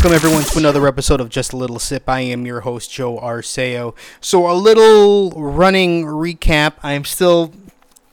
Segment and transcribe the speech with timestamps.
[0.00, 2.08] Welcome everyone to another episode of Just a Little Sip.
[2.08, 3.94] I am your host Joe Arceo.
[4.18, 6.76] So a little running recap.
[6.82, 7.52] I'm still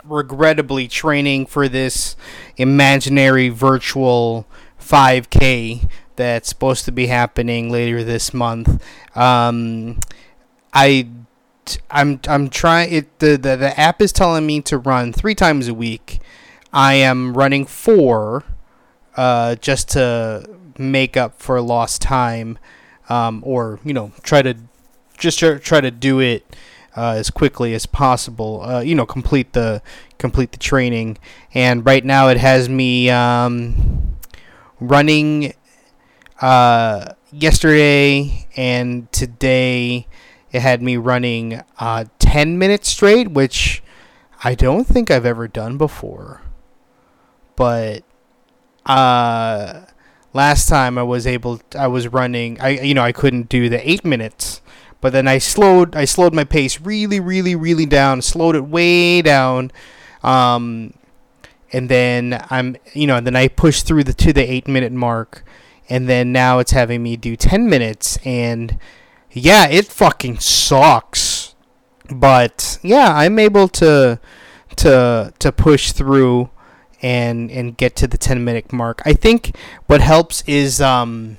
[0.04, 2.18] regrettably training for this
[2.58, 4.46] imaginary virtual
[4.82, 8.84] 5K that's supposed to be happening later this month.
[9.16, 10.02] Um,
[10.74, 11.08] I
[11.90, 15.70] I'm I'm trying it the, the the app is telling me to run 3 times
[15.70, 16.20] a week.
[16.74, 18.44] I am running 4
[19.16, 22.58] uh, just to make up for lost time
[23.10, 24.56] um, or you know try to
[25.18, 26.56] just try to do it
[26.98, 28.62] uh, as quickly as possible.
[28.64, 29.82] Uh, you know, complete the
[30.18, 31.18] complete the training.
[31.54, 34.18] And right now, it has me um,
[34.80, 35.54] running
[36.42, 40.08] uh, yesterday and today.
[40.52, 43.84] It had me running uh, ten minutes straight, which
[44.44, 46.42] I don't think I've ever done before.
[47.56, 48.04] But
[48.86, 49.82] uh,
[50.38, 52.62] last time I was able, to, I was running.
[52.62, 54.62] I you know I couldn't do the eight minutes
[55.02, 59.22] but then I slowed I slowed my pace really really really down, slowed it way
[59.22, 59.72] down.
[60.24, 60.94] Um,
[61.72, 65.44] and then I'm you know, then I pushed through the to the 8 minute mark
[65.90, 68.80] and then now it's having me do 10 minutes and
[69.32, 71.56] yeah, it fucking sucks.
[72.10, 74.20] But yeah, I'm able to
[74.78, 76.50] to to push through
[77.02, 79.02] and and get to the 10 minute mark.
[79.06, 79.56] I think
[79.88, 81.38] what helps is um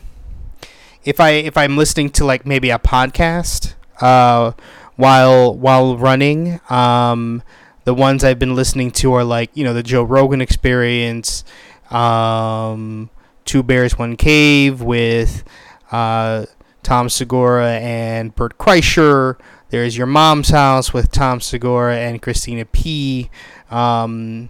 [1.09, 4.53] if I if I'm listening to like maybe a podcast uh,
[4.97, 7.43] while while running, um,
[7.85, 11.45] the ones I've been listening to are like you know the Joe Rogan Experience,
[11.91, 13.09] um,
[13.47, 15.45] Two Bears One Cave with
[15.91, 16.45] uh,
[16.83, 19.39] Tom Segura and Bert Kreischer.
[19.71, 23.31] There's Your Mom's House with Tom Segura and Christina P.
[23.71, 24.49] Um,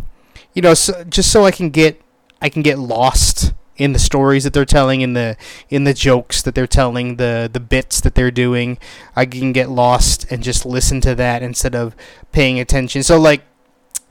[0.55, 2.01] you know, so, just so I can get
[2.41, 5.37] I can get lost in the stories that they're telling, in the
[5.69, 8.79] in the jokes that they're telling, the the bits that they're doing.
[9.15, 11.95] I can get lost and just listen to that instead of
[12.33, 13.03] paying attention.
[13.03, 13.43] So like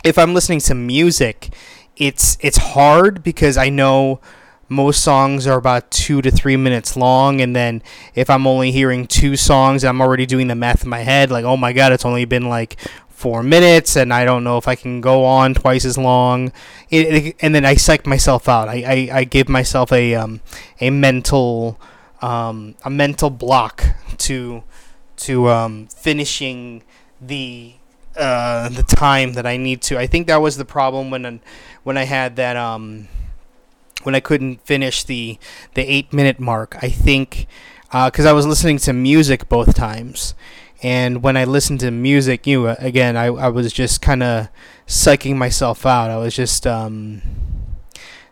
[0.04, 1.54] if I'm listening to music,
[1.96, 4.22] it's it's hard because I know
[4.70, 7.82] most songs are about two to three minutes long and then
[8.16, 11.46] if i'm only hearing two songs i'm already doing the math in my head like
[11.46, 12.76] oh my god it's only been like
[13.18, 16.52] four minutes, and I don't know if I can go on twice as long.
[16.92, 18.70] It, it, and then I psych myself out.
[18.70, 20.40] I, I, I give myself a um,
[20.80, 21.80] a mental
[22.22, 23.84] um, a mental block
[24.20, 24.64] to
[25.18, 26.84] to um, finishing
[27.20, 27.74] the
[28.16, 29.98] uh, the time that I need to.
[29.98, 31.42] I think that was the problem when
[31.82, 33.08] when I had that um,
[34.04, 35.40] when I couldn't finish the
[35.74, 36.78] the eight minute mark.
[36.84, 37.48] I think
[37.88, 40.36] because uh, I was listening to music both times
[40.84, 44.50] and when I listened to music, you know, again, I, I was just kind of
[44.86, 46.12] psyching myself out.
[46.12, 47.22] I was just um,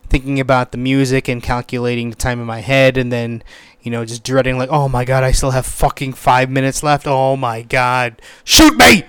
[0.09, 3.43] thinking about the music and calculating the time in my head, and then
[3.81, 7.05] you know, just dreading like, oh my god, I still have fucking five minutes left.
[7.07, 9.03] Oh my god, shoot me!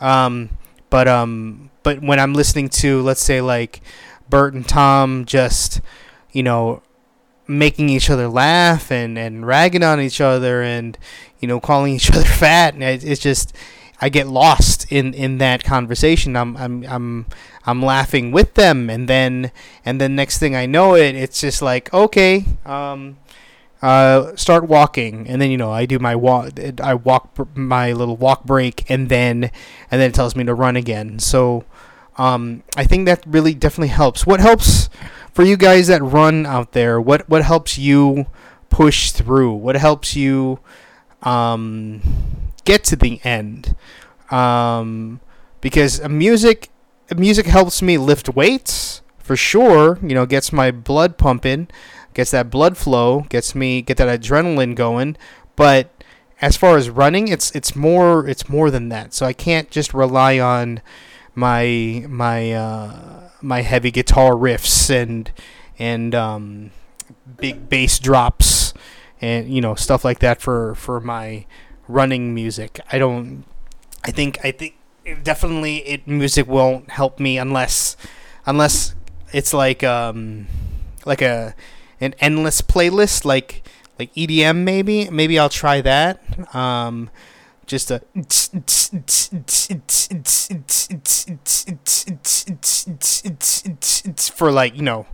[0.00, 0.50] Um,
[0.90, 3.80] but um, but when I'm listening to, let's say, like
[4.28, 5.80] Bert and Tom, just
[6.32, 6.82] you know,
[7.46, 10.96] making each other laugh and, and ragging on each other and
[11.40, 13.54] you know calling each other fat and it's just
[14.02, 16.34] I get lost in, in that conversation.
[16.34, 17.26] I'm, I'm I'm
[17.66, 19.52] I'm laughing with them and then
[19.84, 23.18] and then next thing I know it it's just like okay um
[23.82, 25.26] uh, start walking.
[25.28, 29.08] And then you know I do my walk I walk my little walk break and
[29.08, 29.50] then
[29.90, 31.18] and then it tells me to run again.
[31.18, 31.64] So
[32.18, 34.26] um, I think that really definitely helps.
[34.26, 34.90] What helps
[35.32, 38.26] for you guys that run out there, what what helps you
[38.68, 39.54] push through?
[39.54, 40.60] What helps you
[41.22, 42.02] um,
[42.64, 43.74] get to the end?
[44.30, 45.20] Um,
[45.60, 46.70] because music
[47.16, 49.98] music helps me lift weights for sure.
[50.02, 51.68] You know, gets my blood pumping,
[52.14, 55.16] gets that blood flow, gets me get that adrenaline going.
[55.56, 55.90] But
[56.40, 59.12] as far as running, it's it's more it's more than that.
[59.14, 60.80] So I can't just rely on
[61.34, 65.30] my my uh, my heavy guitar riffs and
[65.78, 66.70] and um,
[67.36, 68.72] big bass drops
[69.20, 71.46] and you know stuff like that for for my
[71.88, 72.80] running music.
[72.90, 73.44] I don't.
[74.04, 74.76] I think I think
[75.22, 77.96] definitely it music won't help me unless
[78.46, 78.94] unless
[79.32, 80.46] it's like um
[81.04, 81.54] like a
[82.00, 83.66] an endless playlist like
[83.98, 86.22] like EDM maybe maybe I'll try that
[86.54, 87.10] um
[87.66, 88.02] just a
[94.32, 95.06] for like you know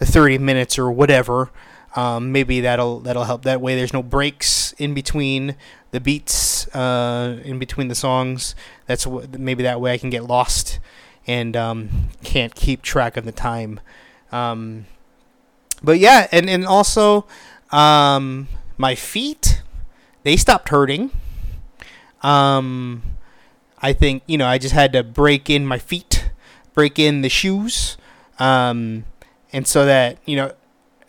[0.00, 1.50] 30 minutes or whatever
[1.96, 3.74] um, maybe that'll that'll help that way.
[3.76, 5.56] There's no breaks in between
[5.90, 8.54] the beats uh, in between the songs.
[8.86, 9.06] That's
[9.38, 10.80] maybe that way I can get lost
[11.26, 13.80] and um, can't keep track of the time.
[14.32, 14.86] Um,
[15.82, 17.26] but yeah and and also
[17.72, 19.62] Um, my feet,
[20.24, 21.10] they stopped hurting.
[22.22, 23.02] Um,
[23.80, 26.30] I think you know I just had to break in my feet,
[26.74, 27.96] break in the shoes,
[28.38, 29.04] um,
[29.52, 30.52] and so that you know,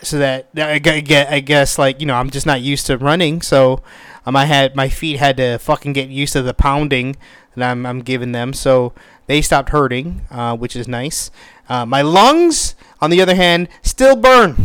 [0.03, 3.41] so that I get I guess like you know I'm just not used to running,
[3.41, 3.81] so
[4.25, 7.15] um, I had my feet had to fucking get used to the pounding
[7.55, 8.93] that I'm I'm giving them, so
[9.27, 11.31] they stopped hurting, uh, which is nice.
[11.69, 14.55] Uh, my lungs, on the other hand, still burn.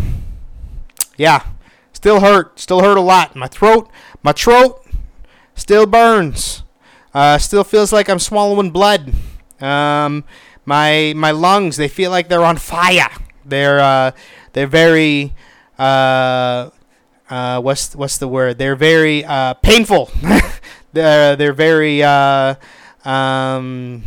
[1.16, 1.44] Yeah,
[1.92, 3.36] still hurt, still hurt a lot.
[3.36, 3.90] My throat,
[4.22, 4.84] my throat,
[5.54, 6.62] still burns.
[7.14, 9.12] Uh, still feels like I'm swallowing blood.
[9.60, 10.24] Um,
[10.64, 13.10] my my lungs, they feel like they're on fire.
[13.44, 14.12] They're uh,
[14.52, 15.34] they're very
[15.78, 16.70] uh,
[17.30, 18.58] uh, what's what's the word?
[18.58, 20.10] They're very uh, painful.
[20.92, 22.54] they're they're very uh,
[23.04, 24.02] um,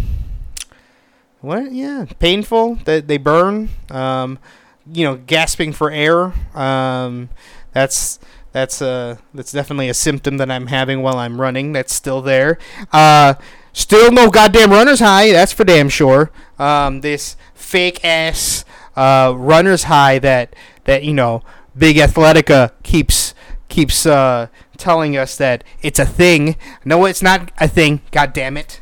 [1.40, 1.72] what?
[1.72, 2.76] Yeah, painful.
[2.76, 3.70] They they burn.
[3.90, 4.40] Um,
[4.92, 6.34] you know, gasping for air.
[6.56, 7.30] Um,
[7.74, 8.20] that's
[8.52, 11.72] that's uh that's definitely a symptom that I'm having while I'm running.
[11.72, 12.58] That's still there.
[12.92, 13.36] Uh,
[13.72, 15.32] still no goddamn runner's high.
[15.32, 16.32] That's for damn sure.
[16.60, 18.66] Um, this fake ass
[18.96, 20.56] uh runner's high that
[20.86, 21.44] that you know
[21.78, 23.34] Big Athletica keeps
[23.70, 24.48] keeps uh
[24.78, 26.58] telling us that it's a thing.
[26.84, 28.02] No, it's not a thing.
[28.12, 28.82] God damn it.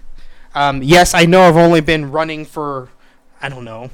[0.56, 2.90] Um, yes, I know I've only been running for
[3.42, 3.92] I don't know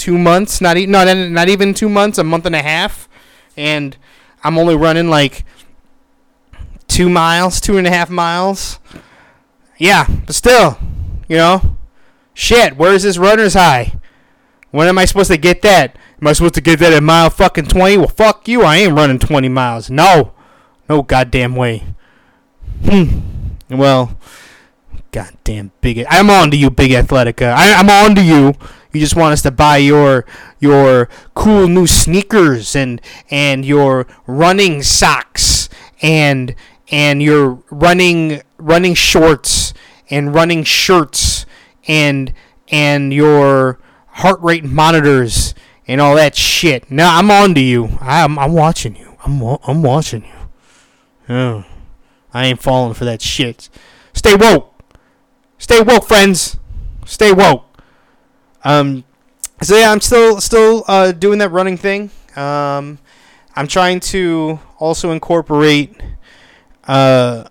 [0.00, 0.60] two months.
[0.60, 2.18] Not even not not even two months.
[2.18, 3.08] A month and a half,
[3.56, 3.96] and
[4.42, 5.44] I'm only running like
[6.88, 8.78] two miles, two and a half miles.
[9.76, 10.78] Yeah, but still,
[11.28, 11.76] you know,
[12.34, 12.76] shit.
[12.76, 13.99] Where's this runner's high?
[14.70, 15.96] When am I supposed to get that?
[16.20, 17.96] Am I supposed to get that at mile fucking 20?
[17.96, 18.62] Well, fuck you.
[18.62, 19.90] I ain't running 20 miles.
[19.90, 20.32] No.
[20.88, 21.84] No goddamn way.
[22.84, 23.20] Hmm.
[23.68, 24.18] Well,
[25.12, 26.04] goddamn big.
[26.08, 27.52] I'm on to you, Big Athletica.
[27.52, 28.54] I, I'm on to you.
[28.92, 30.26] You just want us to buy your
[30.58, 33.00] your cool new sneakers and
[33.30, 35.68] and your running socks
[36.02, 36.56] and
[36.90, 39.72] and your running running shorts
[40.10, 41.46] and running shirts
[41.86, 42.32] and
[42.68, 43.78] and your
[44.20, 45.54] heart rate monitors
[45.86, 46.90] and all that shit.
[46.90, 47.98] Now I'm on to you.
[48.00, 49.16] I'm I'm watching you.
[49.24, 51.34] I'm I'm watching you.
[51.34, 51.64] Oh,
[52.32, 53.68] I ain't falling for that shit.
[54.12, 54.74] Stay woke.
[55.58, 56.56] Stay woke, friends.
[57.06, 57.64] Stay woke.
[58.64, 59.04] Um,
[59.62, 62.10] so yeah, I'm still still uh, doing that running thing.
[62.36, 62.98] Um,
[63.56, 65.94] I'm trying to also incorporate
[66.84, 67.44] uh,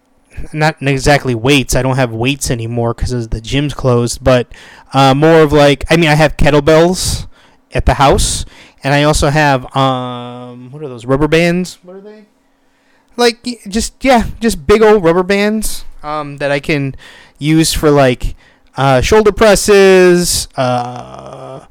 [0.53, 1.75] not exactly weights.
[1.75, 4.23] I don't have weights anymore because the gym's closed.
[4.23, 4.51] But
[4.93, 7.27] uh, more of like, I mean, I have kettlebells
[7.73, 8.45] at the house,
[8.83, 11.79] and I also have um, what are those rubber bands?
[11.83, 12.25] What are they?
[13.15, 16.95] Like just yeah, just big old rubber bands um, that I can
[17.37, 18.35] use for like
[18.77, 21.65] uh, shoulder presses, uh,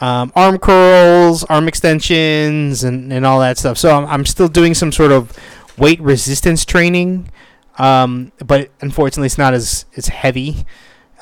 [0.00, 3.78] um, arm curls, arm extensions, and, and all that stuff.
[3.78, 5.32] So I'm, I'm still doing some sort of
[5.78, 7.30] weight resistance training,
[7.78, 10.66] um, but unfortunately, it's not as as heavy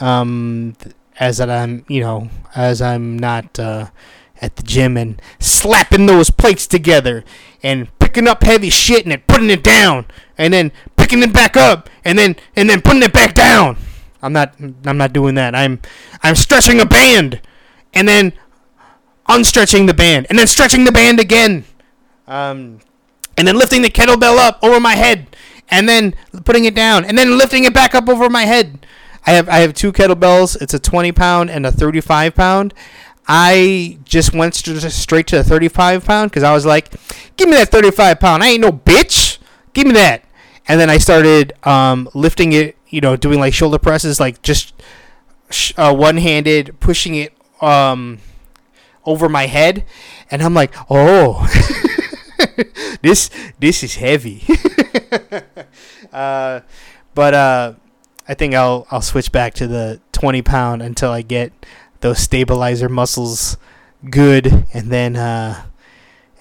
[0.01, 0.75] um,
[1.19, 3.91] as that I'm you know as I'm not uh,
[4.41, 7.25] at the gym and slapping those plates together
[7.63, 10.07] and picking up heavy shit and then putting it down
[10.39, 13.77] and then picking it back up and then and then putting it back down.
[14.23, 14.55] I'm not
[14.85, 15.55] I'm not doing that.
[15.55, 15.81] I'm
[16.23, 17.41] I'm stretching a band
[17.95, 18.33] and then
[19.29, 21.65] unstretching the band and then stretching the band again.
[22.27, 22.81] Um,
[23.37, 25.27] and then lifting the kettlebell up over my head
[25.71, 28.87] and then putting it down and then lifting it back up over my head.
[29.27, 30.61] I have I have two kettlebells.
[30.61, 32.75] It's a 20 pound and a 35 pound.
[33.29, 36.91] I just went straight to the 35 pound because I was like,
[37.37, 38.43] "Give me that 35 pound.
[38.43, 39.39] I ain't no bitch.
[39.73, 40.25] Give me that."
[40.67, 44.75] And then I started um, lifting it you know, doing like shoulder presses, like just
[45.77, 48.19] uh, one handed, pushing it um,
[49.05, 49.85] over my head,
[50.31, 51.49] and I'm like, oh,
[53.03, 54.45] this this is heavy.
[56.13, 56.61] uh,
[57.15, 57.75] but uh,
[58.29, 61.53] I think I'll I'll switch back to the 20 pound until I get
[62.01, 63.57] those stabilizer muscles
[64.09, 65.65] good, and then uh,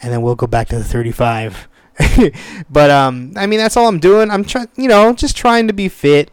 [0.01, 1.67] and then we'll go back to the 35.
[2.69, 4.31] but um, I mean that's all I'm doing.
[4.31, 6.31] I'm trying, you know, just trying to be fit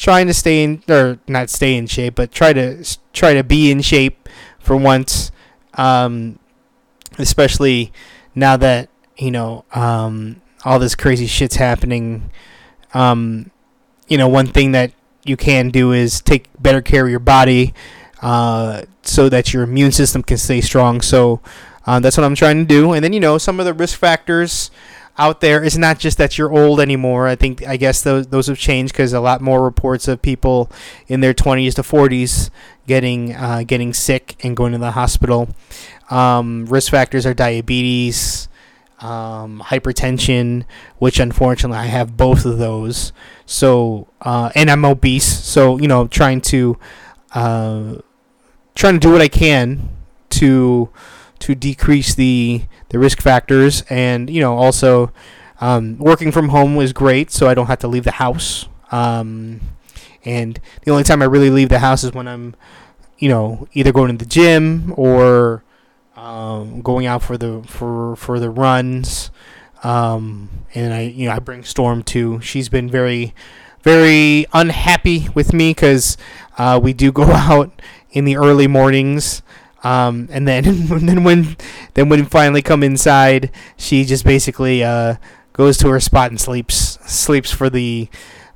[0.00, 3.70] trying to stay in or not stay in shape, but try to try to be
[3.70, 5.30] in shape for once.
[5.74, 6.38] Um,
[7.18, 7.92] especially
[8.34, 12.30] now that you know um, all this crazy shit's happening.
[12.94, 13.50] Um,
[14.08, 14.92] you know, one thing that
[15.24, 17.74] you can do is take better care of your body
[18.22, 21.00] uh, so that your immune system can stay strong.
[21.00, 21.40] So
[21.86, 22.92] uh, that's what I'm trying to do.
[22.92, 24.70] And then you know some of the risk factors
[25.18, 27.26] out there is not just that you're old anymore.
[27.26, 30.70] I think I guess those those have changed because a lot more reports of people
[31.08, 32.50] in their 20s to 40s
[32.86, 35.48] getting uh, getting sick and going to the hospital.
[36.10, 38.48] Um, risk factors are diabetes,
[39.00, 40.64] um, hypertension,
[40.98, 43.12] which unfortunately I have both of those.
[43.46, 46.78] So uh, and I'm obese, so you know trying to
[47.32, 47.94] uh,
[48.74, 49.88] trying to do what I can
[50.30, 50.90] to
[51.40, 55.12] to decrease the the risk factors, and you know also
[55.60, 58.68] um, working from home was great, so I don't have to leave the house.
[58.90, 59.60] Um,
[60.24, 62.54] and the only time I really leave the house is when I'm,
[63.18, 65.62] you know, either going to the gym or
[66.20, 69.30] um, going out for the for for the runs.
[69.82, 72.40] Um, and I, you know, I bring Storm too.
[72.42, 73.34] She's been very,
[73.82, 76.18] very unhappy with me because
[76.58, 79.42] uh, we do go out in the early mornings.
[79.82, 81.56] Um, and then, and then when,
[81.94, 85.14] then when we finally come inside, she just basically uh,
[85.54, 88.08] goes to her spot and sleeps, sleeps for the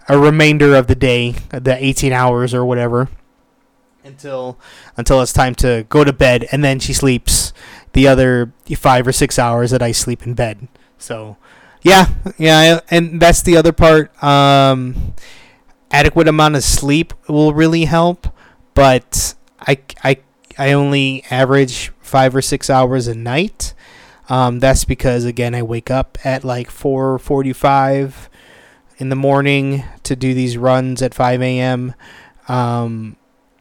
[0.06, 3.08] a remainder of the day, the 18 hours or whatever,
[4.04, 4.58] until
[4.96, 7.52] until it's time to go to bed, and then she sleeps
[7.92, 10.68] the other five or six hours that I sleep in bed.
[10.98, 11.36] So,
[11.82, 12.08] yeah,
[12.38, 14.22] yeah, and that's the other part.
[14.22, 15.14] Um,
[15.90, 18.26] adequate amount of sleep will really help,
[18.74, 20.18] but I, I,
[20.58, 23.74] I only average five or six hours a night.
[24.28, 28.28] Um, that's because again I wake up at like 4:45
[28.96, 31.94] in the morning to do these runs at 5 a.m.
[32.48, 33.16] Um,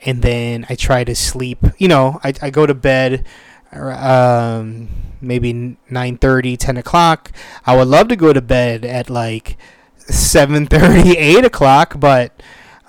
[0.05, 1.59] and then I try to sleep.
[1.77, 3.25] You know, I, I go to bed
[3.71, 4.89] um,
[5.21, 7.31] maybe 9.30, 10 o'clock.
[7.65, 9.57] I would love to go to bed at like
[9.99, 12.41] 7.30, 8 o'clock, but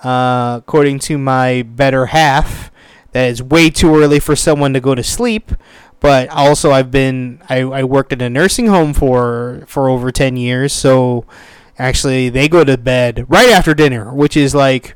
[0.03, 2.71] uh, according to my better half,
[3.11, 5.51] that is way too early for someone to go to sleep.
[6.01, 10.37] But also, I've been I, I worked in a nursing home for for over 10
[10.37, 11.25] years, so
[11.77, 14.95] Actually, they go to bed right after dinner, which is like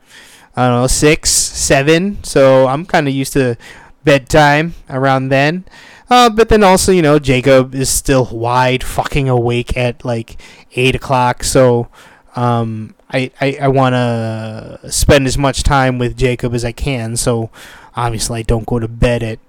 [0.55, 2.23] I don't know six, seven.
[2.23, 3.57] So I'm kind of used to
[4.03, 5.65] bedtime around then.
[6.09, 10.41] Uh, but then also, you know, Jacob is still wide fucking awake at like
[10.73, 11.43] eight o'clock.
[11.43, 11.89] So
[12.35, 17.15] um, I I, I want to spend as much time with Jacob as I can.
[17.15, 17.51] So
[17.95, 19.39] obviously, I don't go to bed at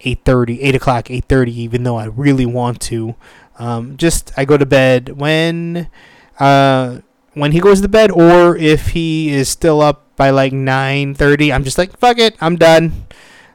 [0.00, 3.14] 8:30, 8 o'clock, 8:30, even though I really want to.
[3.58, 5.88] Um, just I go to bed when
[6.38, 7.00] uh,
[7.34, 11.52] when he goes to bed, or if he is still up by like nine thirty,
[11.52, 13.06] I'm just like, fuck it, I'm done,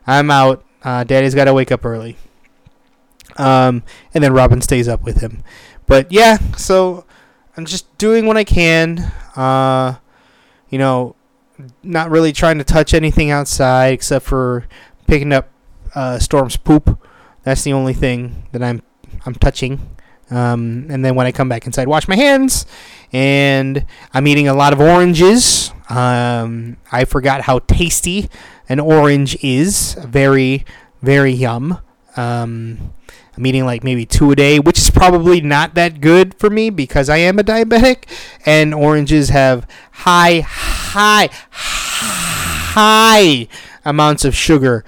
[0.07, 0.63] I'm out.
[0.83, 2.17] Uh, Daddy's got to wake up early.
[3.37, 5.43] Um, and then Robin stays up with him.
[5.85, 7.05] But yeah, so
[7.55, 9.11] I'm just doing what I can.
[9.35, 9.95] Uh,
[10.69, 11.15] you know,
[11.83, 14.67] not really trying to touch anything outside except for
[15.07, 15.49] picking up
[15.93, 16.99] uh, Storm's poop.
[17.43, 18.81] That's the only thing that I'm
[19.25, 19.95] I'm touching.
[20.31, 22.65] Um, and then when I come back inside, wash my hands.
[23.11, 25.73] And I'm eating a lot of oranges.
[25.89, 28.29] Um, I forgot how tasty
[28.69, 29.95] an orange is.
[29.95, 30.65] Very,
[31.01, 31.79] very yum.
[32.15, 32.93] Um,
[33.35, 36.69] I'm eating like maybe two a day, which is probably not that good for me
[36.69, 38.05] because I am a diabetic.
[38.45, 41.29] And oranges have high, high,
[42.71, 43.47] high
[43.83, 44.85] amounts of sugar.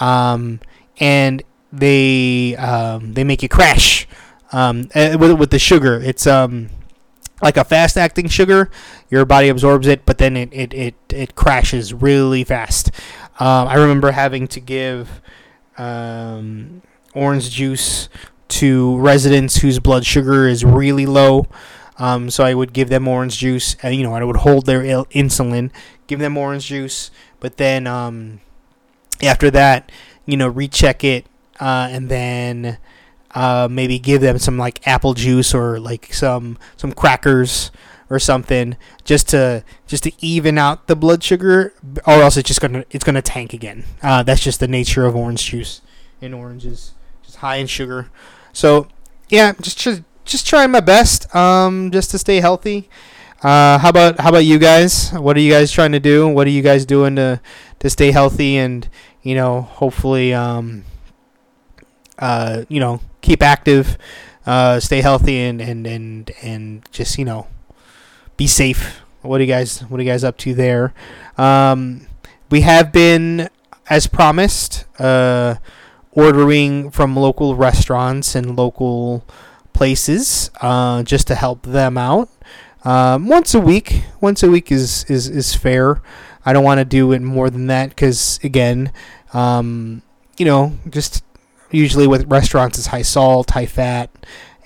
[0.00, 0.60] Um,
[0.98, 4.06] and they um, they make you crash
[4.56, 6.00] um, eh, with with the sugar.
[6.02, 6.70] It's um
[7.42, 8.70] like a fast acting sugar.
[9.10, 12.90] Your body absorbs it, but then it it it, it crashes really fast.
[13.38, 15.20] Um, I remember having to give
[15.76, 16.80] um,
[17.14, 18.08] orange juice
[18.48, 21.46] to residents whose blood sugar is really low.
[21.98, 24.82] Um, so I would give them orange juice, and you know I would hold their
[24.82, 25.70] il- insulin,
[26.06, 27.10] give them orange juice,
[27.40, 28.40] but then um,
[29.22, 29.92] after that,
[30.24, 31.26] you know, recheck it,
[31.60, 32.78] uh, and then
[33.36, 37.70] uh, maybe give them some like apple juice or like some some crackers
[38.08, 41.74] or something just to just to even out the blood sugar
[42.06, 43.84] or else it's just gonna it's gonna tank again.
[44.02, 45.82] Uh, that's just the nature of orange juice
[46.22, 48.08] and oranges just high in sugar.
[48.54, 48.88] So
[49.28, 52.88] yeah just just, just trying my best um just to stay healthy.
[53.42, 55.10] Uh, how about how about you guys?
[55.10, 56.26] What are you guys trying to do?
[56.26, 57.42] What are you guys doing to
[57.80, 58.88] to stay healthy and
[59.22, 60.84] you know hopefully um
[62.18, 63.98] uh you know keep active,
[64.46, 67.46] uh, stay healthy, and, and and and just you know
[68.36, 69.00] be safe.
[69.22, 70.94] What are you guys What are you guys up to there?
[71.36, 72.06] Um,
[72.50, 73.48] we have been,
[73.90, 75.56] as promised, uh,
[76.12, 79.24] ordering from local restaurants and local
[79.72, 82.30] places uh, just to help them out.
[82.84, 86.00] Um, once a week, once a week is is is fair.
[86.44, 88.92] I don't want to do it more than that because again,
[89.34, 90.02] um,
[90.38, 91.24] you know, just
[91.76, 94.10] usually with restaurants is high salt, high fat,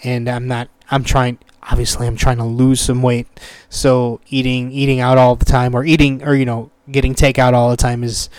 [0.03, 0.69] and I'm not.
[0.91, 1.39] I'm trying.
[1.63, 3.29] Obviously, I'm trying to lose some weight,
[3.69, 7.71] so eating eating out all the time or eating or you know getting takeout all
[7.71, 8.31] the time is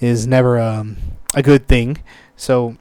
[0.00, 0.96] is never um,
[1.34, 1.98] a good thing.
[2.36, 2.76] So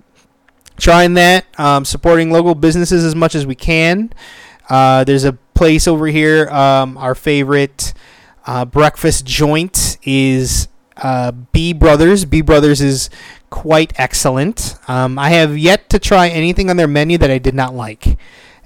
[0.77, 4.13] trying that, um, supporting local businesses as much as we can.
[4.69, 6.47] Uh, there's a place over here.
[6.49, 7.93] Um, our favorite
[8.45, 12.25] uh, breakfast joint is uh, B Brothers.
[12.25, 13.09] B Brothers is
[13.49, 14.75] quite excellent.
[14.87, 18.17] Um, I have yet to try anything on their menu that I did not like.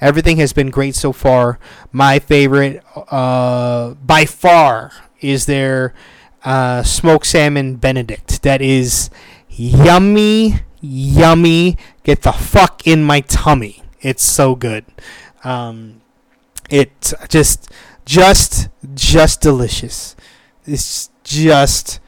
[0.01, 1.59] Everything has been great so far.
[1.91, 5.93] My favorite, uh, by far, is their
[6.43, 8.41] uh, smoked salmon Benedict.
[8.43, 9.09] That is
[9.49, 11.77] yummy, yummy.
[12.03, 13.83] Get the fuck in my tummy.
[14.01, 14.83] It's so good.
[15.43, 16.01] Um,
[17.29, 17.67] just,
[18.05, 20.15] just, just delicious.
[20.65, 21.99] It's just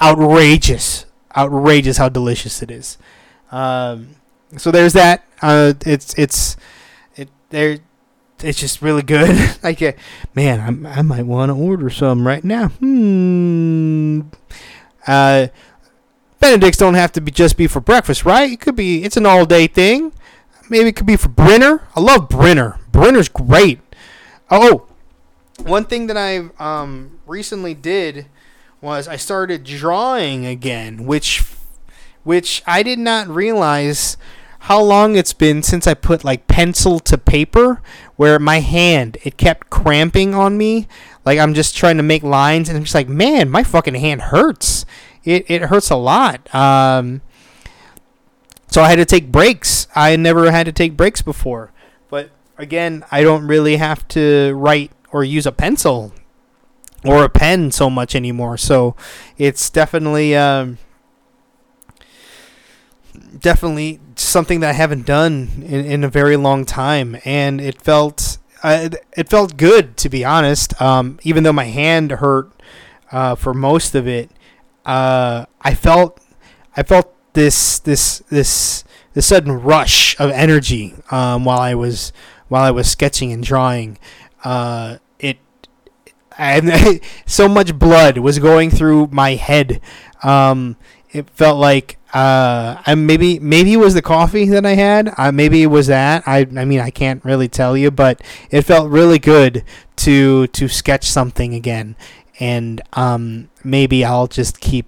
[0.00, 1.05] outrageous,
[1.36, 2.98] outrageous how delicious it is.
[3.50, 4.16] Um,
[4.56, 5.24] so there's that.
[5.42, 6.56] Uh, it's it's
[7.14, 7.78] it there.
[8.42, 9.56] It's just really good.
[9.62, 9.92] like, uh,
[10.34, 12.68] man, I, I might want to order some right now.
[12.68, 14.20] Hmm.
[15.06, 15.48] Uh,
[16.38, 18.50] Benedicts don't have to be just be for breakfast, right?
[18.52, 19.04] It could be.
[19.04, 20.12] It's an all day thing.
[20.68, 21.86] Maybe it could be for Brinner.
[21.94, 22.78] I love Brinner.
[22.92, 23.80] Brinner's great.
[24.50, 24.86] Oh,
[25.58, 28.26] one thing that I um recently did
[28.80, 31.44] was I started drawing again, which
[32.24, 34.16] which I did not realize
[34.60, 37.80] how long it's been since I put like pencil to paper
[38.16, 40.88] where my hand it kept cramping on me.
[41.24, 44.22] Like I'm just trying to make lines and I'm just like man my fucking hand
[44.22, 44.84] hurts.
[45.24, 46.52] It, it hurts a lot.
[46.54, 47.20] Um,
[48.68, 49.88] so I had to take breaks.
[49.94, 51.72] I never had to take breaks before.
[52.10, 56.12] But again I don't really have to write or use a pencil
[57.08, 58.56] or a pen so much anymore.
[58.56, 58.96] So
[59.38, 60.78] it's definitely um,
[63.38, 68.38] definitely something that I haven't done in, in a very long time, and it felt
[68.62, 70.80] uh, it felt good to be honest.
[70.80, 72.50] Um, even though my hand hurt
[73.12, 74.30] uh, for most of it,
[74.84, 76.20] uh, I felt
[76.76, 82.12] I felt this this this this sudden rush of energy um, while I was
[82.48, 83.98] while I was sketching and drawing.
[84.44, 84.98] Uh,
[86.38, 89.80] and so much blood was going through my head.
[90.22, 90.76] Um,
[91.10, 95.12] it felt like uh, I maybe maybe it was the coffee that I had.
[95.16, 96.22] Uh, maybe it was that.
[96.26, 99.64] I I mean I can't really tell you, but it felt really good
[99.96, 101.96] to to sketch something again,
[102.38, 104.86] and um, maybe I'll just keep,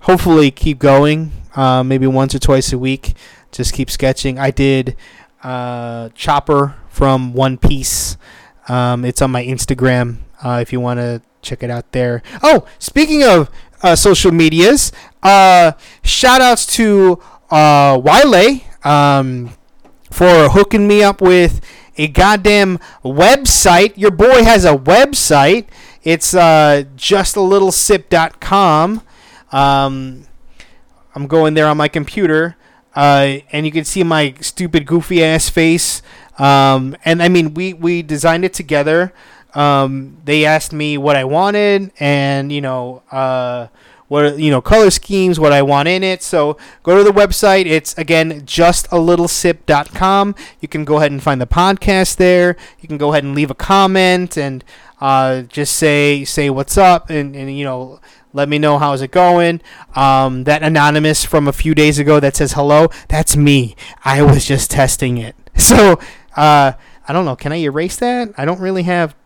[0.00, 1.32] hopefully keep going.
[1.54, 3.14] Uh, maybe once or twice a week,
[3.50, 4.38] just keep sketching.
[4.38, 4.96] I did
[5.42, 8.16] uh, Chopper from One Piece.
[8.68, 12.22] Um, it's on my Instagram uh, if you want to check it out there.
[12.42, 13.50] Oh, speaking of
[13.82, 15.72] uh, social medias, uh,
[16.02, 17.20] shout outs to
[17.50, 19.50] uh, Wylah um,
[20.10, 21.60] for hooking me up with
[21.96, 23.92] a goddamn website.
[23.96, 25.66] Your boy has a website.
[26.02, 29.02] It's uh, justalittlesip.com.
[29.52, 30.26] Um,
[31.14, 32.56] I'm going there on my computer,
[32.94, 36.02] uh, and you can see my stupid, goofy ass face.
[36.38, 39.12] Um, and I mean, we, we designed it together.
[39.56, 43.68] Um, they asked me what I wanted, and you know, uh,
[44.08, 46.22] what you know, color schemes, what I want in it.
[46.22, 47.64] So go to the website.
[47.64, 50.34] It's again justalittlesip.com.
[50.60, 52.56] You can go ahead and find the podcast there.
[52.80, 54.62] You can go ahead and leave a comment and
[55.00, 58.00] uh, just say say what's up, and, and you know
[58.34, 59.62] let me know how's it going.
[59.94, 63.74] Um, that anonymous from a few days ago that says hello, that's me.
[64.04, 65.34] I was just testing it.
[65.56, 65.98] So
[66.36, 66.72] uh,
[67.08, 67.34] I don't know.
[67.34, 68.34] Can I erase that?
[68.36, 69.16] I don't really have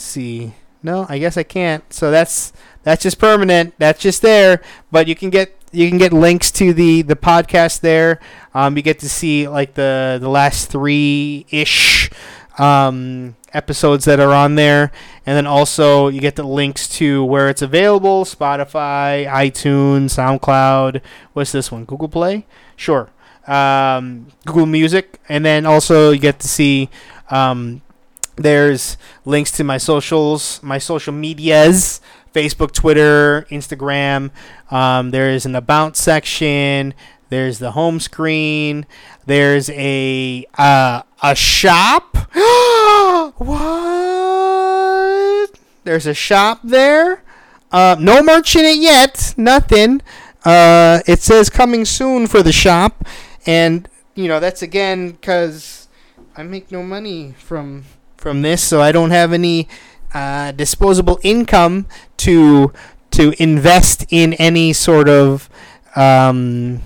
[0.00, 0.54] see.
[0.82, 1.90] No, I guess I can't.
[1.92, 3.74] So that's that's just permanent.
[3.78, 4.62] That's just there.
[4.90, 8.20] But you can get you can get links to the the podcast there.
[8.54, 12.10] Um, you get to see like the the last three ish
[12.58, 14.92] um, episodes that are on there,
[15.26, 21.00] and then also you get the links to where it's available: Spotify, iTunes, SoundCloud.
[21.32, 21.84] What's this one?
[21.84, 22.46] Google Play.
[22.76, 23.10] Sure.
[23.46, 26.90] Um, Google Music, and then also you get to see
[27.30, 27.80] um,
[28.38, 32.00] there's links to my socials, my social medias,
[32.34, 34.30] Facebook, Twitter, Instagram.
[34.70, 36.94] Um, there's an about section.
[37.28, 38.86] There's the home screen.
[39.26, 42.16] There's a uh, a shop.
[43.36, 43.58] what?
[45.84, 47.22] There's a shop there.
[47.70, 49.34] Uh, no merch in it yet.
[49.36, 50.00] Nothing.
[50.44, 53.04] Uh, it says coming soon for the shop,
[53.44, 55.88] and you know that's again because
[56.36, 57.84] I make no money from
[58.28, 59.68] from this, so I don't have any
[60.12, 61.86] uh, disposable income
[62.18, 62.74] to
[63.12, 65.48] to invest in any sort of
[65.96, 66.82] um,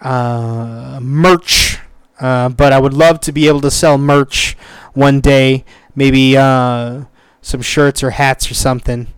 [0.00, 1.78] uh, merch.
[2.18, 4.56] Uh, but I would love to be able to sell merch
[4.94, 7.04] one day, maybe uh,
[7.42, 9.08] some shirts or hats or something.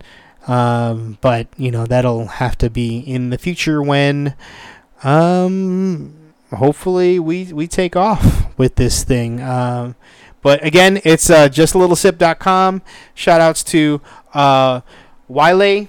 [0.45, 4.35] Um, but you know that'll have to be in the future when
[5.05, 9.39] um, hopefully we we take off with this thing.
[10.43, 12.81] But again, it's uh, justlittlesip.com.
[13.15, 14.01] Shout outs to
[14.33, 14.81] uh,
[15.29, 15.87] Wylah,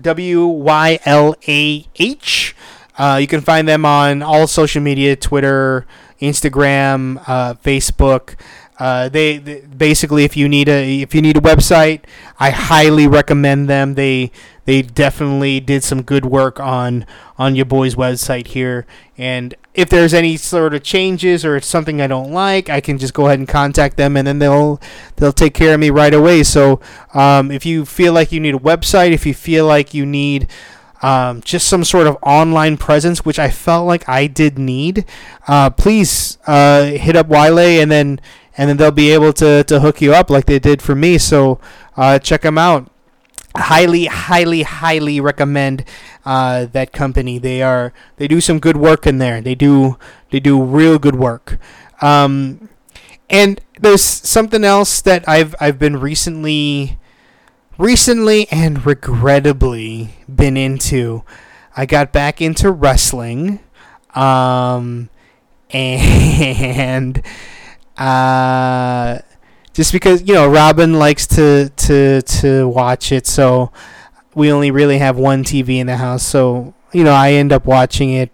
[0.00, 2.56] W Y L A H.
[2.98, 5.86] Uh, you can find them on all social media Twitter,
[6.20, 8.34] Instagram, uh, Facebook.
[8.80, 12.00] Uh, they, they, basically, if you need a if you need a website,
[12.38, 13.94] I highly recommend them.
[13.94, 14.32] They
[14.64, 17.04] they definitely did some good work on
[17.36, 18.86] on your boy's website here.
[19.18, 22.96] And if there's any sort of changes or it's something I don't like, I can
[22.96, 24.80] just go ahead and contact them, and then they'll
[25.16, 26.42] they'll take care of me right away.
[26.42, 26.80] So
[27.12, 30.46] um, if you feel like you need a website, if you feel like you need
[31.02, 35.04] um, just some sort of online presence, which I felt like I did need,
[35.46, 38.20] uh, please uh, hit up Wylah and then
[38.56, 41.18] and then they'll be able to, to hook you up like they did for me.
[41.18, 41.60] So
[41.96, 42.90] uh, check them out.
[43.56, 45.84] Highly, highly, highly recommend
[46.24, 47.38] uh, that company.
[47.38, 49.40] They are they do some good work in there.
[49.40, 49.98] They do
[50.30, 51.58] they do real good work.
[52.00, 52.68] Um,
[53.28, 56.98] and there's something else that I've I've been recently
[57.76, 61.24] recently and regrettably been into.
[61.76, 63.60] I got back into wrestling.
[64.14, 65.08] Um,
[65.70, 67.22] and
[68.00, 69.18] uh,
[69.74, 73.70] just because you know Robin likes to to to watch it, so
[74.34, 76.26] we only really have one TV in the house.
[76.26, 78.32] So you know I end up watching it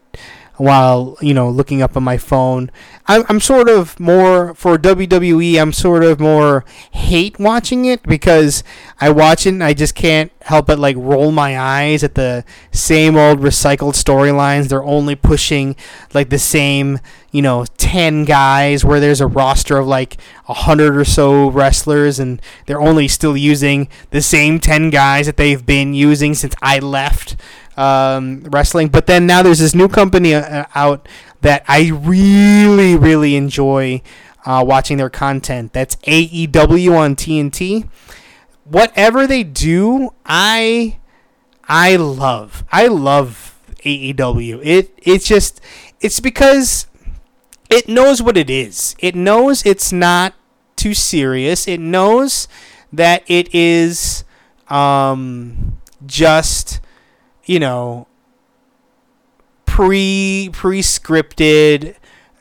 [0.57, 2.71] while you know looking up on my phone.
[3.07, 5.61] I'm I'm sort of more for WWE.
[5.61, 8.65] I'm sort of more hate watching it because
[9.01, 12.45] I watch it and I just can't help but like roll my eyes at the
[12.73, 14.69] same old recycled storylines.
[14.69, 15.77] They're only pushing
[16.15, 20.17] like the same you know 10 guys where there's a roster of like
[20.49, 25.37] a hundred or so wrestlers and they're only still using the same 10 guys that
[25.37, 27.37] they've been using since I left
[27.77, 28.89] um, wrestling.
[28.89, 31.09] But then now there's this new company uh, out
[31.43, 34.03] that I really, really enjoy
[34.45, 35.73] uh, watching their content.
[35.73, 37.89] That's AEW on TNT.
[38.65, 40.99] Whatever they do, I
[41.69, 42.65] I love.
[42.71, 44.61] I love AEW.
[44.65, 45.61] It it's just
[46.01, 46.87] it's because
[47.71, 48.97] it knows what it is.
[48.99, 50.35] It knows it's not
[50.77, 51.67] too serious.
[51.67, 52.49] It knows
[52.93, 54.25] that it is
[54.69, 56.81] um, just
[57.47, 58.07] you know,
[59.65, 61.97] pre pre scripted.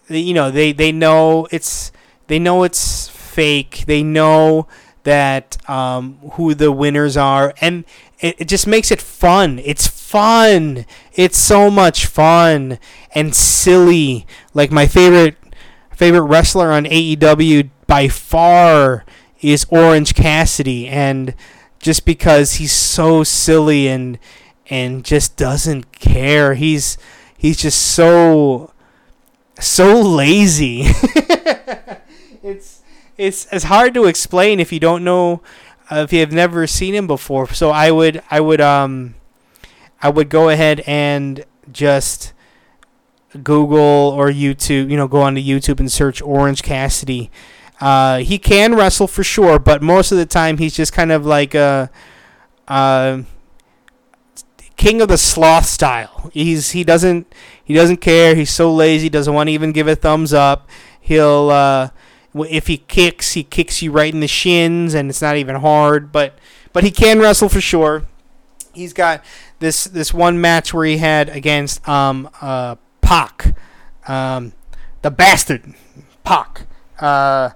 [0.09, 1.91] You know, they they know it's
[2.27, 3.85] they know it's fake.
[3.87, 4.67] They know
[5.03, 7.85] that um, who the winners are, and
[8.19, 9.59] it, it just makes it fun.
[9.63, 10.85] It's fun.
[11.13, 12.79] It's so much fun
[13.13, 14.25] and silly.
[14.53, 15.37] Like my favorite
[15.91, 19.05] favorite wrestler on AEW by far
[19.41, 21.35] is Orange Cassidy, and
[21.79, 24.17] just because he's so silly and
[24.69, 26.55] and just doesn't care.
[26.55, 26.97] He's
[27.37, 28.71] he's just so
[29.59, 30.81] so lazy.
[32.43, 32.81] it's
[33.17, 35.41] it's it's hard to explain if you don't know
[35.91, 37.47] uh, if you have never seen him before.
[37.53, 39.15] So I would I would um
[40.01, 42.33] I would go ahead and just
[43.43, 47.31] Google or YouTube, you know, go onto YouTube and search Orange Cassidy.
[47.81, 51.25] Uh, he can wrestle for sure, but most of the time he's just kind of
[51.25, 51.89] like a,
[52.67, 53.23] uh,
[54.75, 56.29] king of the sloth style.
[56.33, 57.33] He's he doesn't
[57.63, 58.35] he doesn't care.
[58.35, 59.09] He's so lazy.
[59.09, 60.69] Doesn't want to even give a thumbs up.
[60.99, 61.89] He'll uh,
[62.33, 66.11] if he kicks, he kicks you right in the shins, and it's not even hard.
[66.11, 66.37] But
[66.73, 68.05] but he can wrestle for sure.
[68.73, 69.23] He's got
[69.59, 73.55] this this one match where he had against um uh Pac,
[74.07, 74.53] um
[75.01, 75.73] the bastard
[76.23, 76.67] Pac.
[76.99, 77.49] Uh,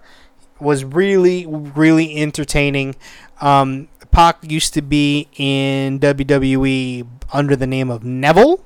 [0.60, 2.96] was really really entertaining.
[3.42, 8.64] Um, Pac used to be in WWE under the name of Neville.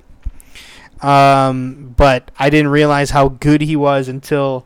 [1.02, 4.66] Um, but I didn't realize how good he was until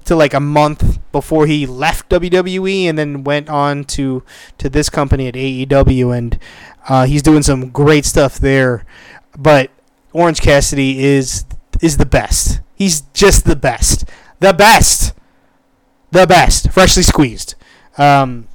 [0.00, 4.22] until like a month before he left WWE and then went on to
[4.58, 6.38] to this company at AEW and
[6.88, 8.84] uh, he's doing some great stuff there.
[9.38, 9.70] But
[10.12, 11.44] Orange Cassidy is
[11.80, 12.60] is the best.
[12.74, 14.04] He's just the best.
[14.40, 15.14] The best.
[16.10, 16.70] The best.
[16.70, 17.54] Freshly squeezed.
[17.96, 18.48] Um,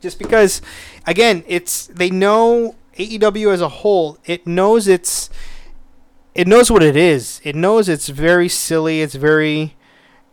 [0.00, 0.60] just because
[1.06, 5.30] again it's they know AEW as a whole it knows it's
[6.34, 7.40] it knows what it is.
[7.44, 9.76] It knows it's very silly it's very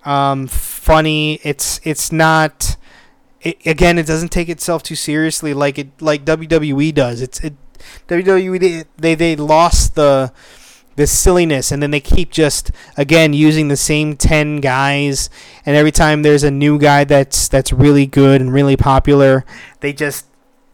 [0.06, 2.78] um, funny it's it's not
[3.42, 7.22] it, again it doesn't take itself too seriously like it like WWE does.
[7.22, 7.56] It's it
[8.08, 10.32] WWE they they lost the
[10.98, 15.30] this silliness and then they keep just again using the same 10 guys
[15.66, 19.46] and every time there's a new guy that's that's really good and really popular
[19.80, 20.26] they just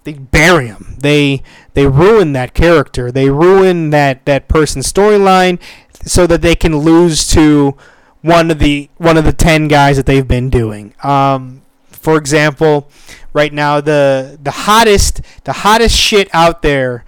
[0.04, 0.96] they bury him.
[1.00, 1.42] They
[1.74, 3.12] they ruin that character.
[3.12, 5.62] They ruin that that person's storyline
[6.04, 7.78] so that they can lose to
[8.22, 10.94] one of the one of the ten guys that they've been doing.
[11.04, 12.90] Um, for example,
[13.34, 17.06] right now the the hottest the hottest shit out there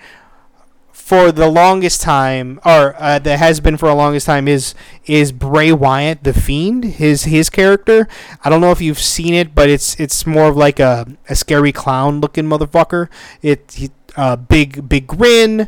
[1.05, 4.73] for the longest time, or uh, that has been for a longest time, is
[5.05, 8.07] is Bray Wyatt, the Fiend, his his character.
[8.43, 11.35] I don't know if you've seen it, but it's it's more of like a, a
[11.35, 13.09] scary clown looking motherfucker.
[13.43, 15.67] It he, uh, big big grin.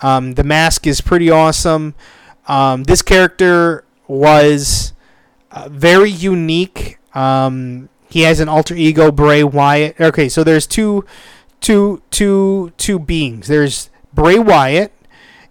[0.00, 1.94] Um, the mask is pretty awesome.
[2.46, 4.94] Um, this character was
[5.50, 6.96] uh, very unique.
[7.14, 10.00] Um, he has an alter ego, Bray Wyatt.
[10.00, 11.04] Okay, so there's two,
[11.60, 13.48] two, two, two beings.
[13.48, 14.92] There's Bray Wyatt,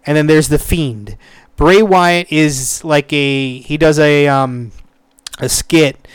[0.05, 1.15] and then there's the Fiend.
[1.55, 4.73] Bray Wyatt is like a he does a um
[5.39, 6.05] a skit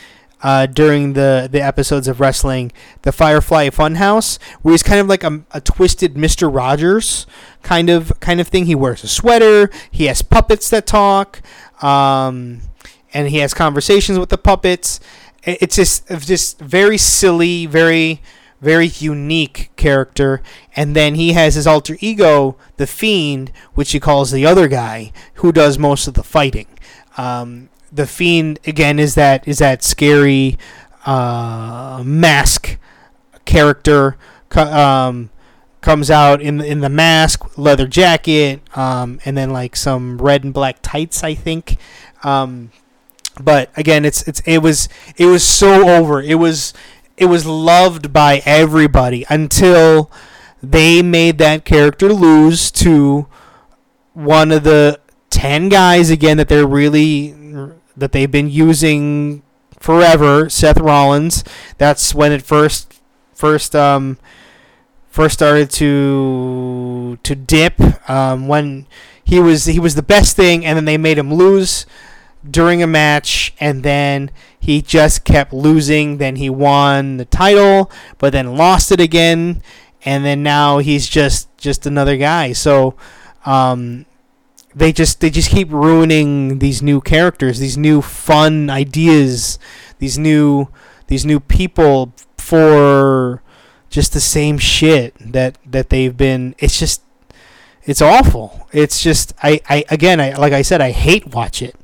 [0.43, 5.23] uh, during the the episodes of wrestling, the Firefly Funhouse, where he's kind of like
[5.23, 7.25] a, a twisted Mister Rogers
[7.63, 8.67] kind of kind of thing.
[8.67, 9.71] He wears a sweater.
[9.89, 11.41] He has puppets that talk,
[11.81, 12.61] um,
[13.15, 14.99] and he has conversations with the puppets.
[15.43, 18.21] It's just just very silly, very
[18.63, 20.41] very unique character.
[20.75, 25.11] And then he has his alter ego, the Fiend, which he calls the other guy,
[25.35, 26.67] who does most of the fighting.
[27.17, 30.57] Um, the Fiend again is that is that scary
[31.05, 32.77] uh, mask
[33.45, 34.17] character.
[34.55, 35.29] Um,
[35.81, 40.53] comes out in in the mask, leather jacket, um, and then like some red and
[40.53, 41.77] black tights, I think.
[42.23, 42.71] Um,
[43.39, 46.21] but again, it's it's it was it was so over.
[46.21, 46.73] It was
[47.17, 50.11] it was loved by everybody until
[50.61, 53.27] they made that character lose to
[54.13, 54.99] one of the
[55.29, 57.35] 10 guys again that they're really
[57.95, 59.43] that they've been using
[59.79, 61.43] forever Seth Rollins.
[61.77, 63.01] That's when it first
[63.33, 64.17] first um
[65.09, 68.87] first started to to dip um, when
[69.23, 71.85] he was he was the best thing and then they made him lose
[72.49, 76.17] during a match and then he just kept losing.
[76.17, 79.61] Then he won the title but then lost it again
[80.05, 82.53] and then now he's just just another guy.
[82.53, 82.95] So
[83.45, 84.05] um,
[84.75, 89.59] they just they just keep ruining these new characters these new fun ideas
[89.99, 90.67] these new
[91.07, 93.41] these new people for
[93.89, 96.55] just the same shit that that they've been.
[96.57, 97.03] It's just
[97.83, 98.67] it's awful.
[98.71, 101.75] It's just i i again i like i said i hate watch it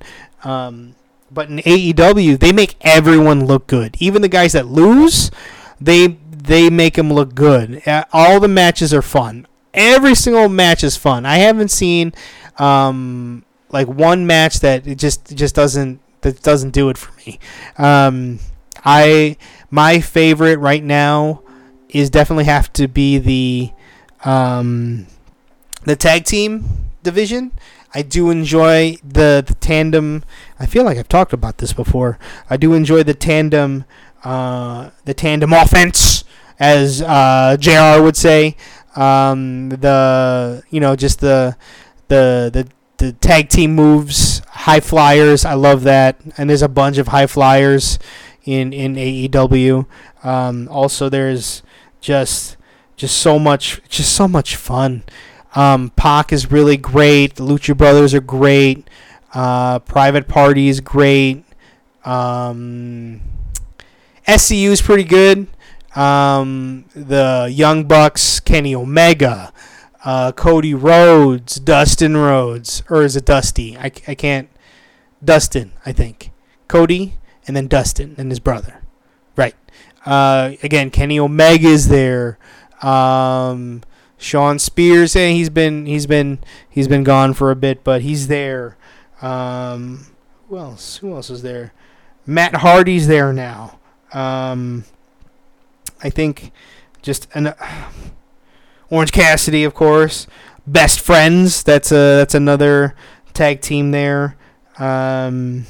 [0.44, 0.96] um,
[1.32, 3.96] but in AEW, they make everyone look good.
[4.00, 5.32] Even the guys that lose,
[5.80, 7.82] they they make them look good.
[8.12, 9.48] All the matches are fun.
[9.74, 11.26] Every single match is fun.
[11.26, 12.14] I haven't seen
[12.58, 17.40] um, like one match that it just just doesn't that doesn't do it for me.
[17.78, 18.40] Um,
[18.84, 19.38] I
[19.70, 21.44] my favorite right now
[21.90, 23.72] is definitely have to be the
[24.28, 25.08] um,
[25.84, 26.66] the tag team
[27.04, 27.52] division.
[27.94, 30.24] I do enjoy the, the tandem.
[30.60, 32.20] I feel like I've talked about this before.
[32.50, 33.86] I do enjoy the tandem,
[34.24, 36.24] uh, the tandem offense,
[36.60, 38.02] as uh, Jr.
[38.02, 38.56] would say.
[38.96, 41.56] Um, the you know just the
[42.08, 45.46] the the the tag team moves, high flyers.
[45.46, 47.98] I love that, and there's a bunch of high flyers
[48.44, 49.86] in in AEW.
[50.24, 51.64] Um, also, there's
[52.02, 52.58] just
[52.98, 55.04] just so much, just so much fun.
[55.56, 57.36] Um, Pac is really great.
[57.36, 58.88] The Lucha Brothers are great.
[59.34, 61.44] Uh, Private Party is great.
[62.06, 63.22] Um,
[64.28, 65.48] SCU is pretty good.
[65.96, 69.52] Um, the Young Bucks, Kenny Omega,
[70.06, 73.78] uh, Cody Rhodes, Dustin Rhodes, or is it Dusty?
[73.78, 74.50] I, I can't.
[75.24, 76.32] Dustin, I think.
[76.68, 77.16] Cody,
[77.48, 78.82] and then Dustin and his brother.
[79.36, 79.56] Right.
[80.06, 82.38] Uh, again, Kenny Omega is there.
[82.82, 83.82] Um,
[84.20, 88.28] Shawn Spears, eh, he's been he's been he's been gone for a bit, but he's
[88.28, 88.78] there.
[89.22, 90.08] Um,
[90.50, 90.98] who else?
[90.98, 91.74] Who else is there?
[92.26, 93.80] Matt Hardy's there now.
[94.12, 94.84] Um,
[96.04, 96.52] I think
[97.02, 97.90] just an uh,
[98.90, 100.28] Orange Cassidy, of course.
[100.68, 101.64] Best friends.
[101.64, 102.96] That's a that's another
[103.34, 104.36] tag team there.
[104.78, 105.66] Um,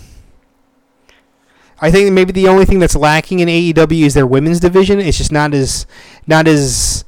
[1.79, 4.99] I think maybe the only thing that's lacking in AEW is their women's division.
[4.99, 5.85] It's just not as
[6.25, 7.05] not as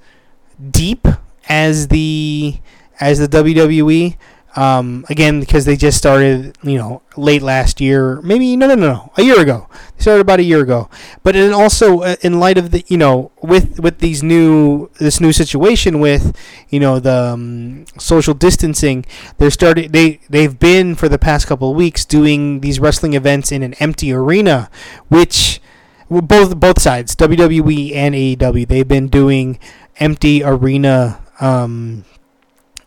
[0.70, 1.08] deep
[1.48, 2.60] as the
[3.00, 4.18] as the WWE.
[4.54, 8.88] Um, again, because they just started, you know, late last year, maybe no, no, no,
[8.88, 9.70] no, a year ago.
[9.96, 10.90] They started about a year ago.
[11.24, 15.22] But then also, uh, in light of the, you know, with with these new this
[15.22, 16.36] new situation with,
[16.68, 19.06] you know, the um, social distancing,
[19.38, 19.94] they're started.
[19.94, 23.74] They they've been for the past couple of weeks doing these wrestling events in an
[23.76, 24.70] empty arena,
[25.08, 25.62] which
[26.10, 29.60] both both sides, WWE and AEW, they've been doing
[29.98, 32.06] empty arena um,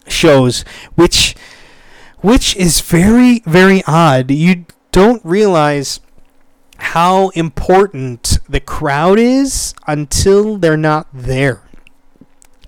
[0.07, 0.65] shows,
[0.95, 1.35] which
[2.21, 4.31] which is very very odd.
[4.31, 6.01] You don't realize
[6.79, 11.63] how important the crowd is until they're not there.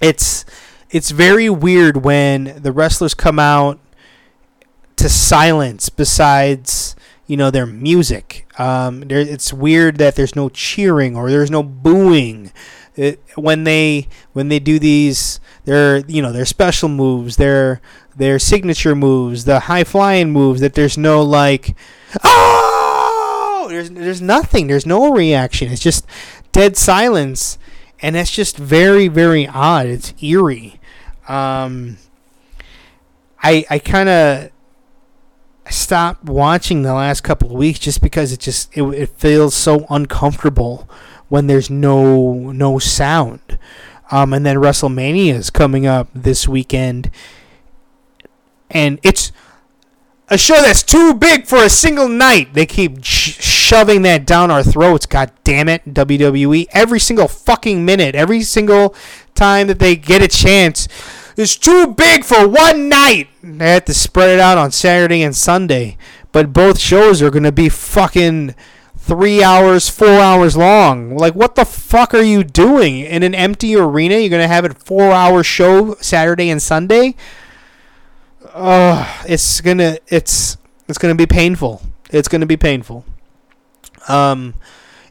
[0.01, 0.45] It's
[0.91, 3.79] it's very weird when the wrestlers come out
[4.97, 6.97] to silence besides
[7.27, 8.47] you know their music.
[8.59, 12.53] Um, it's weird that there's no cheering or there's no booing.
[12.97, 17.81] It, when they when they do these their you know their special moves, their
[18.17, 21.77] their signature moves, the high flying moves, that there's no like
[22.25, 25.71] oh there's there's nothing, there's no reaction.
[25.71, 26.07] It's just
[26.53, 27.59] dead silence,
[28.01, 29.87] and that's just very very odd.
[29.87, 30.81] It's eerie.
[31.29, 31.99] Um,
[33.43, 34.51] I I kind of
[35.69, 39.87] stopped watching the last couple of weeks just because it just it, it feels so
[39.91, 40.89] uncomfortable
[41.29, 43.59] when there's no no sound.
[44.11, 47.11] Um, and then WrestleMania is coming up this weekend,
[48.71, 49.33] and it's
[50.29, 52.55] a show that's too big for a single night.
[52.55, 55.07] They keep sh- shoving that down our throats.
[55.07, 56.67] God damn it, WWE!
[56.71, 58.95] Every single fucking minute, every single
[59.35, 60.87] time that they get a chance,
[61.37, 63.29] is too big for one night.
[63.43, 65.97] They have to spread it out on Saturday and Sunday,
[66.31, 68.55] but both shows are gonna be fucking
[69.07, 71.17] three hours, four hours long.
[71.17, 74.17] Like, what the fuck are you doing in an empty arena?
[74.17, 77.15] You're gonna have a four-hour show Saturday and Sunday.
[78.53, 80.57] Uh, it's gonna it's
[80.89, 81.83] it's gonna be painful.
[82.11, 83.05] It's gonna be painful.
[84.09, 84.55] Um,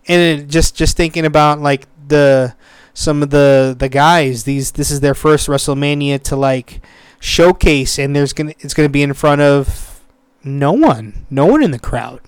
[0.08, 2.54] and just just thinking about like the
[2.94, 4.44] some of the the guys.
[4.44, 6.82] These this is their first WrestleMania to like
[7.22, 10.02] showcase, and there's gonna it's gonna be in front of
[10.44, 12.20] no one, no one in the crowd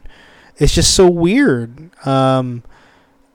[0.57, 1.91] it's just so weird.
[2.05, 2.63] Um,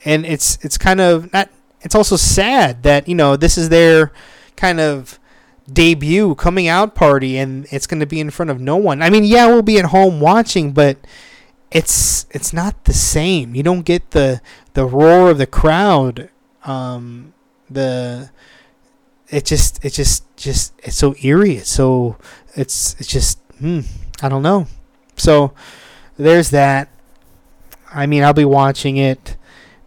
[0.05, 1.51] and it's it's kind of not.
[1.81, 4.13] It's also sad that you know this is their
[4.57, 5.19] kind of
[5.71, 9.03] debut coming out party, and it's going to be in front of no one.
[9.03, 10.99] I mean, yeah, we'll be at home watching, but
[11.71, 13.55] it's it's not the same.
[13.55, 14.41] You don't get the
[14.75, 16.31] the roar of the crowd.
[16.65, 17.33] Um,
[17.71, 18.31] the
[19.29, 21.57] it just it just just it's so eerie.
[21.57, 22.17] It's so
[22.55, 23.81] it's it's just hmm,
[24.23, 24.67] I don't know.
[25.17, 25.55] So
[26.17, 26.89] there's that.
[27.95, 29.37] I mean, I'll be watching it,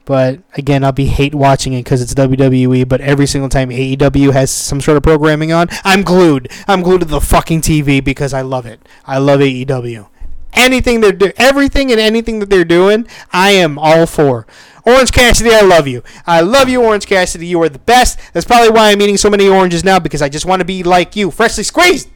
[0.05, 2.87] but again, I'll be hate watching it because it's WWE.
[2.87, 6.51] But every single time AEW has some sort of programming on, I'm glued.
[6.67, 8.79] I'm glued to the fucking TV because I love it.
[9.05, 10.07] I love AEW.
[10.53, 14.47] Anything they're doing, everything and anything that they're doing, I am all for.
[14.85, 16.03] Orange Cassidy, I love you.
[16.27, 17.47] I love you, Orange Cassidy.
[17.47, 18.19] You are the best.
[18.31, 20.83] That's probably why I'm eating so many oranges now because I just want to be
[20.83, 22.09] like you, freshly squeezed.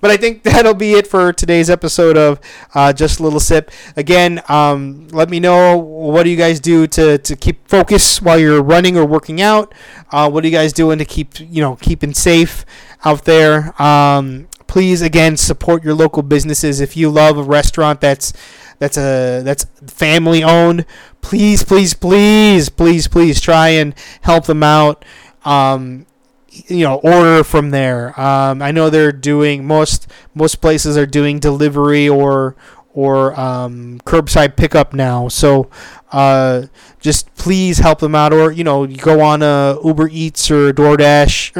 [0.00, 2.40] But I think that'll be it for today's episode of
[2.74, 3.70] uh, Just a Little Sip.
[3.96, 8.38] Again, um, let me know what do you guys do to, to keep focus while
[8.38, 9.74] you're running or working out.
[10.10, 12.64] Uh, what are you guys doing to keep you know keeping safe
[13.04, 13.80] out there?
[13.80, 16.80] Um, please again support your local businesses.
[16.80, 18.32] If you love a restaurant that's
[18.78, 20.86] that's a that's family owned,
[21.20, 25.04] please, please, please, please, please try and help them out.
[25.44, 26.06] Um,
[26.50, 28.18] you know order from there.
[28.20, 32.56] Um, I know they're doing most most places are doing delivery or
[32.92, 35.28] or um, curbside pickup now.
[35.28, 35.70] So
[36.12, 36.66] uh,
[37.00, 40.72] just please help them out, or you know, you go on a Uber Eats or
[40.72, 41.56] DoorDash,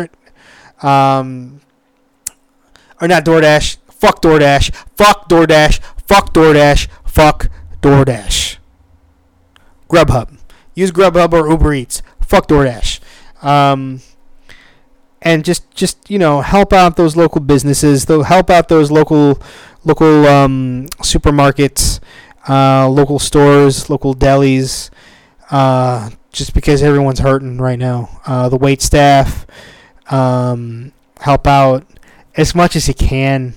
[0.83, 1.61] or, um,
[3.00, 3.79] or not DoorDash.
[3.90, 4.74] Fuck DoorDash.
[4.96, 5.81] Fuck DoorDash.
[6.07, 6.88] Fuck DoorDash.
[7.05, 7.50] Fuck
[7.83, 8.57] DoorDash.
[9.88, 10.38] Grubhub.
[10.74, 12.03] Use Grubhub or Uber Eats.
[12.20, 13.00] Fuck DoorDash.
[13.42, 14.00] Um,
[15.22, 18.06] and just just you know help out those local businesses.
[18.06, 19.40] They'll help out those local
[19.85, 22.00] local um, supermarkets,
[22.48, 24.90] uh, local stores, local delis.
[25.50, 28.20] Uh, just because everyone's hurting right now.
[28.24, 29.46] Uh, the wait staff
[30.11, 31.84] um, help out
[32.36, 33.55] as much as you can.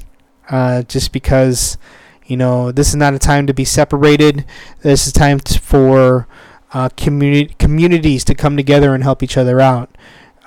[0.49, 1.77] Uh, just because
[2.25, 4.45] you know this is not a time to be separated.
[4.81, 6.27] This is time for
[6.73, 9.95] uh, community communities to come together and help each other out.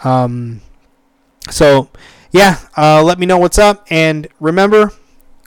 [0.05, 0.61] Um,
[1.51, 1.89] so,
[2.31, 3.87] yeah, uh, let me know what's up.
[3.91, 4.93] And remember,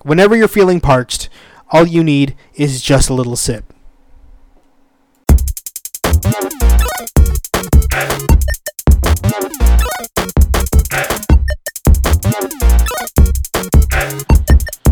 [0.03, 1.29] whenever you're feeling parched,
[1.71, 3.65] all you need is just a little sip.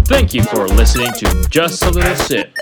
[0.08, 2.58] Thank you for listening to Just a Little Sip.